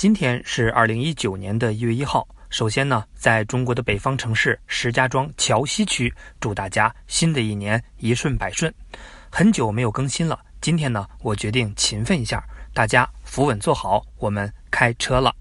[0.00, 2.26] 今天是二零一九年的一月一号。
[2.48, 6.10] 首先呢，在中国的北方城市石家庄桥西区，
[6.40, 8.72] 祝大家新的一年一顺百顺。
[9.28, 12.42] 很久没有更新了，今天呢，我决定勤奋一下，
[12.72, 15.36] 大家扶稳坐好，我们开车了。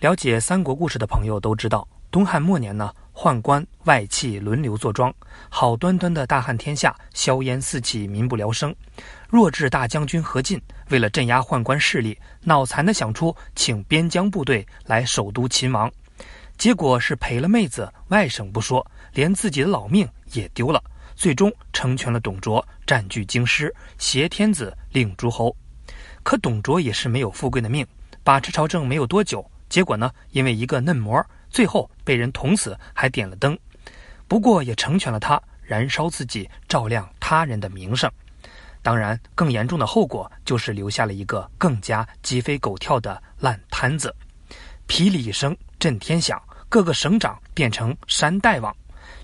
[0.00, 5.12] 了解三国故事的朋友都知道，东汉末年呢，宦官外戚轮流坐庄，
[5.48, 8.76] 好端端的大汉天下，硝烟四起，民不聊生。
[9.30, 15.90] 弱智大将军何进为了镇压宦官势力，脑残的想出请边疆部队来首都秦王。
[16.58, 20.82] 结果是赔了妹子外甥不说，连自己的老命也丢了。
[21.14, 25.56] 最终成全了董卓，占据京师，挟天子令诸侯。
[26.22, 27.86] 可董卓也是没有富贵的命，
[28.22, 31.24] 把持朝政没有多久，结果呢，因为一个嫩模，
[31.56, 33.58] 最后被人捅死，还点了灯。
[34.28, 38.12] 不过也成全了他，燃烧自己，照亮他人的名声。
[38.82, 44.14] 当然，更严重的后果就是留下了一个更加鸡飞狗跳的烂摊子。
[44.86, 48.76] 霹雳一声震天响，各个省长变成山大王，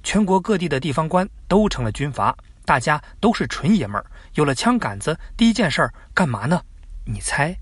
[0.02, 4.06] 全国各地的地方官都成了军阀，大家都是纯爷们儿。
[4.36, 6.62] 有了枪杆子，第一件事儿干嘛呢？
[7.04, 7.54] 你猜？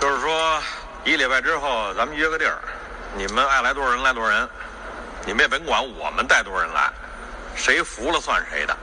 [0.00, 0.62] 就是说，
[1.06, 2.58] 一礼拜之后咱们约个地儿，
[3.14, 4.48] 你们爱来多少人来多少人，
[5.26, 6.90] 你们也甭管我们带多少人来，
[7.54, 8.74] 谁服了算谁的。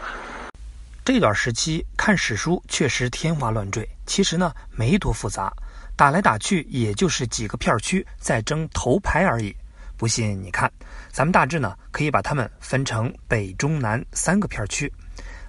[1.03, 5.51] 这段时期看史书确实天花乱坠，其实呢没多复杂。
[5.95, 9.55] 打来打去，也就是几个片区在争头牌而已。
[9.97, 10.71] 不信你看，
[11.11, 14.91] 咱们大致呢可以把它们分成北、中、南三个片区。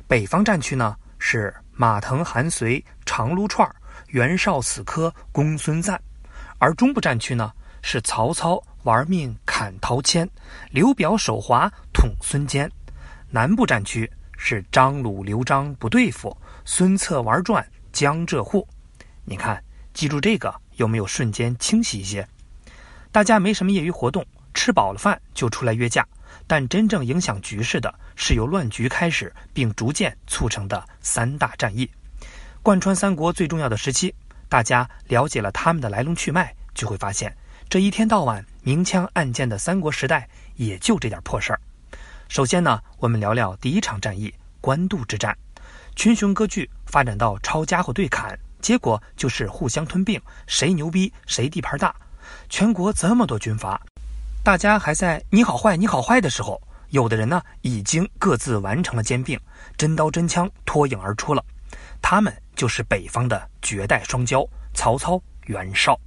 [0.09, 3.71] 北方战区呢是马腾、韩遂、长撸串、
[4.09, 5.95] 袁绍、死磕、公孙瓒；
[6.63, 10.31] 而中部战区呢是曹操玩命砍陶谦，
[10.71, 12.69] 刘表手滑捅孙坚；
[13.31, 18.65] 南部战区是张鲁、刘璋不对付，孙策玩转江浙沪。
[19.25, 19.61] 你看。
[19.93, 22.27] 记住这个，有没有瞬间清晰一些？
[23.11, 24.25] 大家没什么业余活动，
[24.55, 26.07] 吃饱了饭就出来约架。
[26.47, 31.91] 但真正影响局势的是由乱局开始，并逐渐促成的三大战役，
[32.63, 34.15] 贯穿三国最重要的时期。
[34.53, 37.35] 大家了解了他们的来龙去脉，就会发现
[37.71, 41.61] 这一天到晚明枪暗箭的三国时代也就这点破事儿。
[42.29, 44.31] 首先呢，我们聊聊第一场战役——
[44.61, 45.35] 官渡之战。
[45.97, 48.39] 群雄割据发展到抄家伙对砍。
[48.61, 51.97] 结果就是互相吞并，谁牛逼谁地盘大。
[52.51, 53.81] 全国这么多军阀，
[54.45, 59.41] 大家还在你好坏你好坏的时候，有的人呢已经各自完成了兼并，
[59.79, 61.43] 真刀真枪脱颖而出了。
[62.03, 65.99] 他们就是北方的绝代双骄——曹操、袁绍。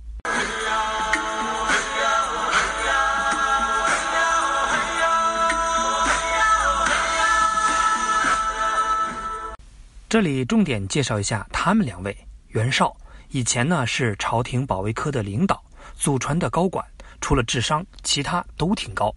[10.07, 12.15] 这里重点介绍一下他们两位。
[12.49, 12.95] 袁绍
[13.31, 15.61] 以前呢是朝廷保卫科的领导，
[15.97, 16.85] 祖传的高管，
[17.19, 19.13] 除了智商，其他都挺高。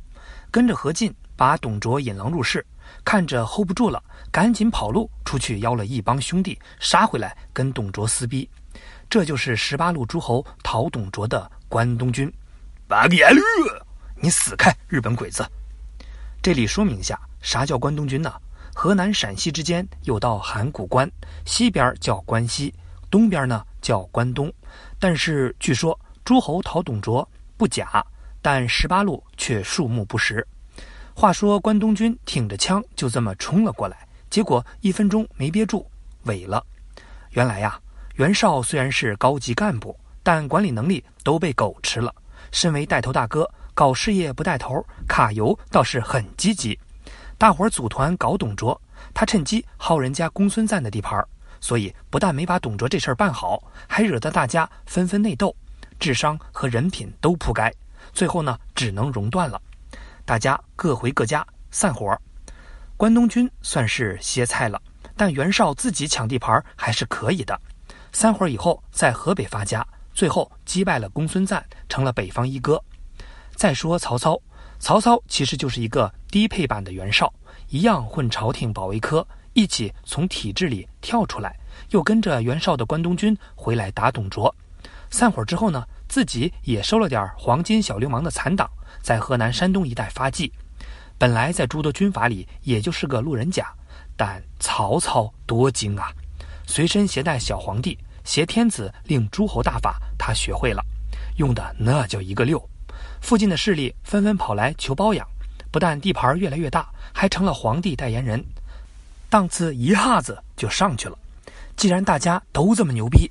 [0.51, 2.67] 跟着何进把董卓引狼入室，
[3.05, 8.49] 看着 hold 不住了，赶紧跑路出去邀了一帮兄弟，杀回来跟董卓撕逼。
[9.11, 12.33] 这就是十八路诸侯讨董卓的关东军。
[12.87, 13.41] 八个眼绿，
[14.17, 15.47] 你死开，日本鬼子！
[16.43, 18.33] 这里说明一下，啥叫关东军呢？
[18.75, 21.11] 河南、陕西之间有道函谷关，
[21.45, 22.73] 西边叫关西。
[23.11, 24.53] 东边呢叫关东，
[24.99, 28.05] 但是据说诸侯讨董卓不假，
[28.43, 30.47] 但十八路却数目不实。
[31.21, 35.85] 话说关东军挺着枪就这么冲了过来，结果一分钟没憋住，
[36.27, 36.65] 萎了。
[37.31, 37.77] 原来呀，
[38.15, 42.15] 袁绍虽然是高级干部，但管理能力都被狗吃了。
[42.53, 46.79] 身为带头大哥，搞事业不带头，卡油倒是很积极。
[47.37, 48.81] 大伙儿组团搞董卓，
[49.13, 51.27] 他趁机薅人家公孙瓒的地盘儿。
[51.61, 55.53] 所以，不但没把董卓这事儿办好，还惹得大家纷纷内斗，
[55.99, 57.75] 智商和人品都扑街。
[58.13, 59.61] 最后呢，只能熔断了，
[60.29, 62.15] 大家各回各家，散伙。
[62.99, 64.79] 关东军算是歇菜了，
[65.17, 67.59] 但袁绍自己抢地盘还是可以的。
[68.13, 69.83] 散伙以后，在河北发家，
[70.13, 72.79] 最后击败了公孙瓒，成了北方一哥。
[73.57, 74.39] 再说曹操，
[74.79, 77.33] 曹操其实就是一个低配版的袁绍，
[77.71, 79.27] 一样混朝廷保卫科。
[79.55, 81.59] 一起从体制里跳出来，
[81.89, 84.55] 又跟着袁绍的关东军回来打董卓。
[85.09, 88.69] 散伙之后呢，自己也收了点黄金小流氓的残党，
[89.03, 90.53] 在河南、山东一带发迹。
[91.19, 93.73] 本来在诸多军阀里，也就是个路人甲。
[94.17, 96.11] 但曹操多精啊，
[96.67, 100.85] 随身携带小皇帝，挟天子令诸侯大法，他学会了，
[101.37, 102.61] 用的那叫一个溜。
[103.21, 105.25] 附近的势力纷纷跑来求包养，
[105.71, 108.45] 不但地盘越来越大，还成了皇帝代言人。
[109.31, 111.17] 档次一下子就上去了。
[111.77, 113.31] 既然大家都这么牛逼，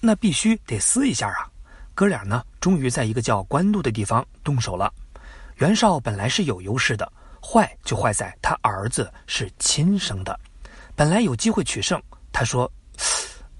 [0.00, 1.48] 那必须得撕一下啊！
[1.98, 4.94] 哥俩呢，终于在一个叫官渡的地方动手了。
[5.56, 7.12] 袁绍本来是有优势的，
[7.44, 10.38] 坏就坏在他儿子是亲生的，
[10.94, 12.00] 本来有机会取胜。
[12.30, 12.70] 他说：“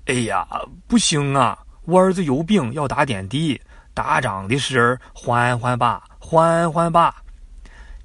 [0.06, 0.46] 哎呀，
[0.87, 3.61] 不行啊，我儿子有病要打点滴，
[3.93, 7.20] 打仗的事缓缓吧，缓缓吧。”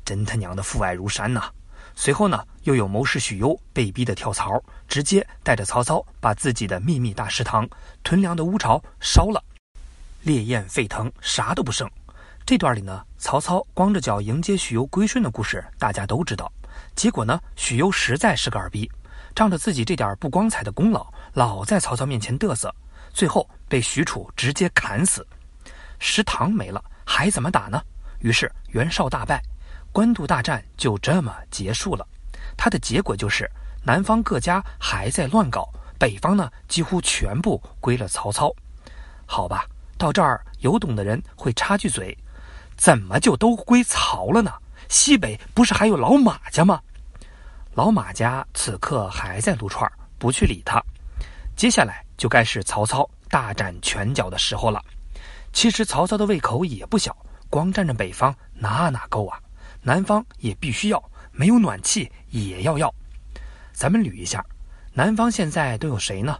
[0.03, 1.43] 真他娘的父爱如山呐！
[1.93, 7.69] 随后呢，又有谋士许攸被逼的跳槽，直接带着曹操把自己的秘密大食堂
[8.01, 9.39] 屯粮的乌巢烧了，
[10.23, 11.89] 烈焰沸腾，啥都不剩。
[12.45, 16.51] 这段里呢，曹操光着脚迎接许攸归顺的故事大家都知道。
[16.95, 18.89] 结果呢，许攸实在是个二逼，
[19.35, 22.73] 仗着自己这点不光彩的功劳，老在曹操面前嘚瑟，
[23.13, 25.25] 最后被许褚直接砍死。
[25.99, 27.81] 食堂没了，还怎么打呢？
[28.19, 29.41] 于是袁绍大败，
[29.91, 32.05] 官渡大战就这么结束了。
[32.57, 33.49] 它的结果就是
[33.83, 38.53] 南方各家还在乱搞，北方呢几乎全部归了曹操。
[39.25, 39.65] 好吧，
[40.03, 42.17] 到这儿有懂的人会插句嘴。
[42.75, 44.51] 怎么就都归曹了呢？
[44.89, 46.81] 西北不是还有老马家吗？
[47.73, 49.89] 老马家此刻还在撸串
[50.19, 50.83] 不去理他。
[51.55, 54.83] 接下来就该是曹操大展拳脚的时候了。
[55.53, 57.15] 其实曹操的胃口也不小，
[57.49, 59.39] 光占着北方哪哪够啊？
[59.81, 61.01] 南方也必须要，
[61.31, 62.93] 没有暖气也要要。
[63.71, 64.45] 咱们捋一下，
[64.91, 66.37] 南方现在都有谁呢？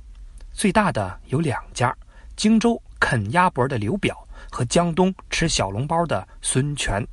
[0.52, 1.96] 最大的有两家：
[2.36, 4.18] 荆州啃鸭脖的刘表。
[4.50, 7.04] 和江东吃小笼包的孙权，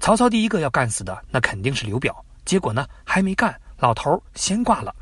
[0.00, 2.24] 曹操第一个要干死的那肯定是刘表。
[2.44, 4.92] 结果呢，还没干，老头先挂了，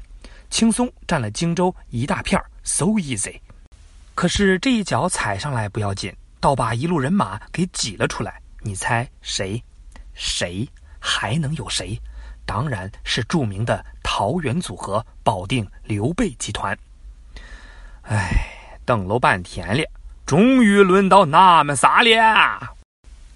[0.51, 3.41] 轻松占了荆州一大片，so easy。
[4.15, 8.39] 可是这一脚踩上来不要紧，倒把一路人马给挤了出来。
[8.61, 9.63] 你猜谁？
[10.13, 10.69] 谁
[10.99, 11.99] 还能有谁？
[12.45, 16.77] 当然是著名的桃园组合——保定刘备集团。
[18.03, 18.29] 哎，
[18.85, 19.83] 等了半天了。
[20.27, 22.75] 终于轮到他们仨了。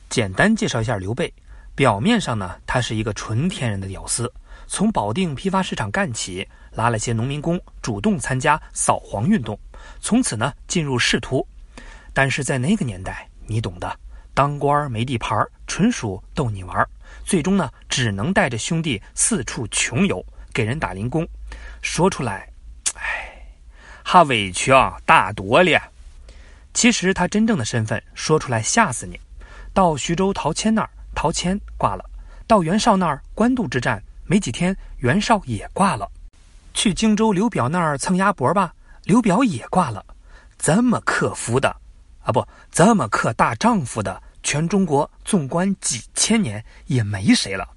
[0.09, 1.33] 简单介绍一下刘备，
[1.75, 4.33] 表面上呢，他是一个纯天然的屌丝，
[4.67, 9.59] 从保定批发市场干起，拉了些农民工，主动参加扫黄运动，
[10.01, 11.47] 从此呢进入仕途。
[12.15, 13.95] 但是在那个年代，你懂的，
[14.33, 16.89] 当官没地盘，纯属逗你玩
[17.23, 20.25] 最终呢，只能带着兄弟四处穷游，
[20.55, 21.29] 给人打零工。
[21.83, 22.49] 说出来，
[22.95, 23.47] 哎，
[24.03, 25.79] 哈委屈啊，大多了。
[26.79, 29.19] 其实他真正的身份说出来吓死你。
[29.75, 32.05] 到徐州陶谦那儿，陶谦挂了；
[32.47, 36.09] 到袁绍那儿，官渡之战没几天，袁绍也挂了。
[36.75, 38.73] 去荆州刘表那儿蹭鸭脖吧，
[39.03, 40.07] 刘表也挂了。
[40.57, 41.69] 这么克夫的，
[42.23, 47.69] 啊不，这么克大丈夫的，全中国纵观几千年也没谁了。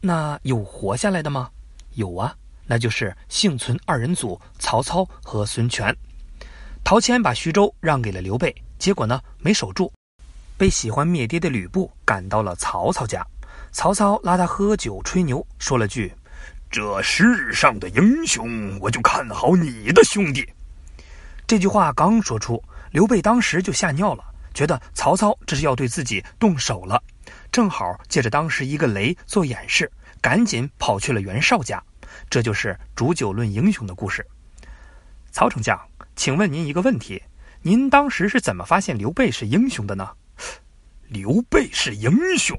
[0.00, 1.50] 那有活下来的吗？
[1.96, 2.34] 有啊，
[2.64, 5.94] 那就是幸存二人组曹操和孙权。
[6.84, 9.90] 陶谦把徐州让给了刘备，结果呢没守住，
[10.58, 13.26] 被喜欢灭爹的吕布赶到了曹操家。
[13.70, 16.12] 曹操拉他喝酒吹牛，说了句
[16.70, 20.46] ：“这世上的英雄，我就看好你的兄弟。”
[21.46, 27.02] 这句话刚说出，刘备当时就吓尿了，觉得曹操这是要对自己动手了。
[27.50, 31.82] 正好借着当时一个雷做掩饰，赶紧跑去了袁绍家。
[32.28, 34.26] 这就是煮酒论英雄的故事。
[35.32, 35.80] 曹丞相。
[36.14, 37.20] 请问您一个问题：
[37.62, 40.10] 您当时是怎么发现刘备是英雄的呢？
[41.08, 42.56] 刘备是英雄，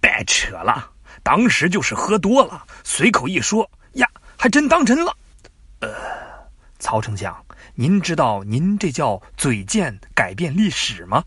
[0.00, 0.90] 别扯了。
[1.22, 4.06] 当时就是喝多了，随口一说呀，
[4.38, 5.16] 还真当真了。
[5.80, 5.88] 呃，
[6.78, 7.34] 曹丞相，
[7.74, 11.24] 您知道您这叫嘴贱改变历史吗？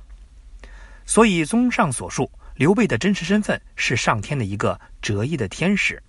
[1.06, 6.02] 所以，综上所述，刘备的真实身份是上天的一个折翼的天使。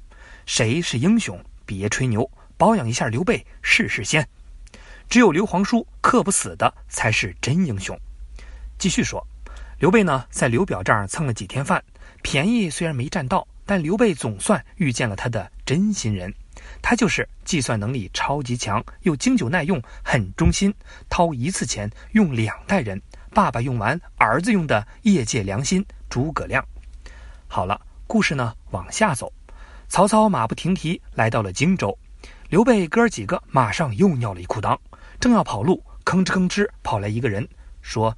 [0.47, 1.43] 谁是英雄？
[1.65, 4.27] 别吹牛，保养一下刘备试试先。
[5.09, 7.99] 只有刘皇叔克不死的才是真英雄。
[8.79, 9.27] 继续说，
[9.79, 11.83] 刘备呢在刘表这儿蹭了几天饭，
[12.23, 16.33] 便宜虽然没占到，但刘备总算遇见了他的真心人。
[16.83, 20.75] 他就是计算能力超级强，又经久耐用，很忠心，
[21.09, 23.01] 掏一次钱用两代人，
[23.33, 26.65] 爸爸用完儿子用的业界良心诸葛亮。
[27.47, 29.33] 好了，故事呢往下走，
[29.89, 31.97] 曹操马不停蹄来到了荆州，
[32.49, 34.77] 刘备哥几个马上又尿了一裤裆。
[35.21, 37.47] 正要跑路，吭哧吭哧跑来一个人，
[37.83, 38.17] 说：“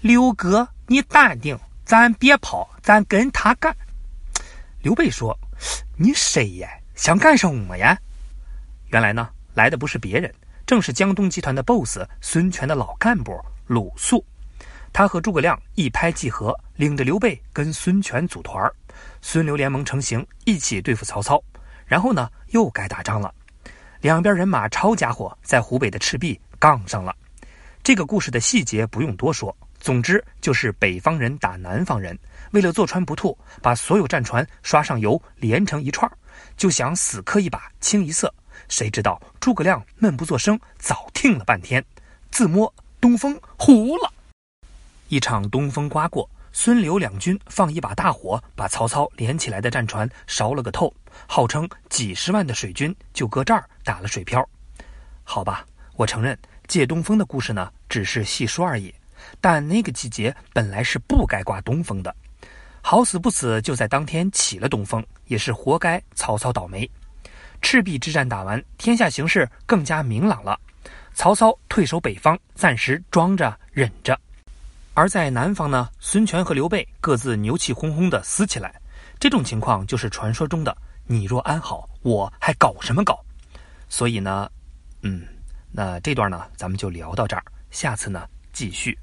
[0.00, 3.74] 刘哥，你淡定，咱别跑，咱跟他干。”
[4.82, 5.38] 刘备说
[5.96, 6.68] ：“你谁呀？
[6.94, 7.98] 想干什么呀？”
[8.90, 10.32] 原来呢，来的不是别人，
[10.66, 14.24] 正是江东集团的 BOSS 孙权的老干部鲁肃。
[14.92, 18.70] 他和诸葛亮一拍即合，领着刘备跟孙权组团，
[19.20, 21.42] 孙刘联盟成型，一起对付曹操。
[21.84, 23.34] 然后呢，又该打仗了。
[24.00, 27.14] 两边人马抄家伙，在湖北的赤壁杠上了。
[27.82, 32.18] 这个故事的细节不用多说，总之就是北方人打南方人，
[32.50, 36.10] 为了坐船不吐，把所有战船刷上油，连成一串，
[36.56, 38.32] 就想死磕一把，清一色。
[38.68, 41.84] 谁知道诸葛亮闷不作声，早听了半天，
[42.30, 44.12] 自摸东风糊了。
[45.08, 50.92] 一场东风刮过，孙刘两军放一把大火，把曹操连起来的战船烧了个透，
[51.26, 54.42] 号称几十万的水军就搁这儿打了水漂。
[55.22, 56.36] 好吧，我承认。
[56.66, 58.92] 借东风的故事呢，只是戏说而已。
[59.38, 62.16] 但那个季节本来是不该刮东风的，
[62.80, 66.90] 好死不死就在当天起了东风，也是活该曹操倒霉。
[67.60, 70.58] 赤壁之战打完，天下形势更加明朗了。
[71.12, 74.18] 曹操退守北方，暂时装着忍着。
[74.96, 78.74] 而在南方呢，孙权和刘备各自牛气哄哄地撕起来。
[79.20, 80.74] 这种情况就是传说中的
[81.04, 83.22] “你若安好，我还搞什么搞”。
[83.90, 84.50] 所以呢，
[85.02, 85.22] 嗯。
[85.70, 88.98] 那这段呢，咱们就聊到这儿，下次呢继续。